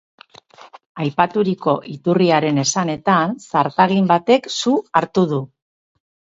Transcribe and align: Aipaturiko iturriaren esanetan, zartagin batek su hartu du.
Aipaturiko 1.03 1.75
iturriaren 1.91 2.61
esanetan, 2.63 3.37
zartagin 3.51 4.11
batek 4.15 4.51
su 4.59 4.77
hartu 5.03 5.31
du. 5.37 5.43